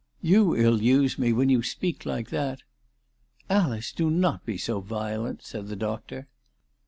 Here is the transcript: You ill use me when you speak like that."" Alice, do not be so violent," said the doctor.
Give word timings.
You 0.23 0.55
ill 0.55 0.81
use 0.81 1.19
me 1.19 1.31
when 1.31 1.49
you 1.49 1.61
speak 1.61 2.07
like 2.07 2.29
that."" 2.31 2.63
Alice, 3.61 3.91
do 3.91 4.09
not 4.09 4.43
be 4.47 4.57
so 4.57 4.79
violent," 4.79 5.43
said 5.43 5.67
the 5.67 5.75
doctor. 5.75 6.27